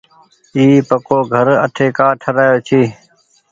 اي 0.55 0.63
پڪوگهر 0.89 1.47
آٺي 1.65 1.87
ڪآ 1.97 2.07
ٺرآيو 2.21 2.55
ڇي۔ 2.67 2.81